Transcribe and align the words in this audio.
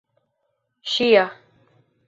ŝia 0.93 1.27